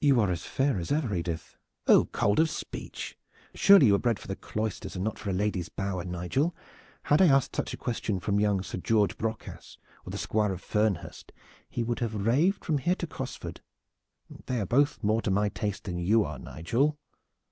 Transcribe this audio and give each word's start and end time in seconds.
"You 0.00 0.20
are 0.20 0.30
as 0.30 0.44
fair 0.44 0.78
as 0.78 0.92
ever, 0.92 1.12
Edith." 1.12 1.56
"Oh, 1.88 2.04
cold 2.04 2.38
of 2.38 2.48
speech! 2.48 3.18
Surely 3.52 3.86
you 3.86 3.94
were 3.94 3.98
bred 3.98 4.20
for 4.20 4.28
the 4.28 4.36
cloisters, 4.36 4.94
and 4.94 5.02
not 5.02 5.18
for 5.18 5.28
a 5.28 5.32
lady's 5.32 5.68
bower, 5.68 6.04
Nigel. 6.04 6.54
Had 7.02 7.20
I 7.20 7.26
asked 7.26 7.56
such 7.56 7.74
a 7.74 7.76
question 7.76 8.20
from 8.20 8.38
young 8.38 8.62
Sir 8.62 8.78
George 8.78 9.18
Brocas 9.18 9.76
or 10.06 10.10
the 10.10 10.18
Squire 10.18 10.52
of 10.52 10.62
Fernhurst, 10.62 11.32
he 11.68 11.82
would 11.82 11.98
have 11.98 12.24
raved 12.28 12.64
from 12.64 12.78
here 12.78 12.94
to 12.94 13.08
Cosford. 13.08 13.60
They 14.46 14.60
are 14.60 14.66
both 14.66 15.02
more 15.02 15.20
to 15.20 15.32
my 15.32 15.48
taste 15.48 15.82
than 15.82 15.98
you 15.98 16.22
are, 16.24 16.38
Nigel." 16.38 16.96